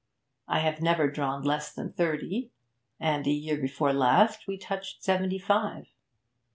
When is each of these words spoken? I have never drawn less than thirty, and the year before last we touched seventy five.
I 0.47 0.61
have 0.61 0.81
never 0.81 1.11
drawn 1.11 1.43
less 1.43 1.71
than 1.71 1.93
thirty, 1.93 2.49
and 2.99 3.23
the 3.23 3.33
year 3.33 3.57
before 3.59 3.93
last 3.93 4.47
we 4.47 4.57
touched 4.57 5.03
seventy 5.03 5.37
five. 5.37 5.89